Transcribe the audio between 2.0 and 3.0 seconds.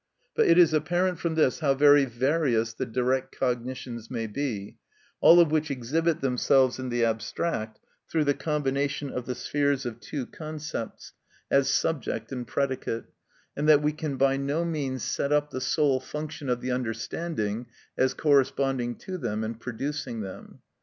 various the